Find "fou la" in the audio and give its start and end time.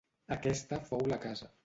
0.89-1.21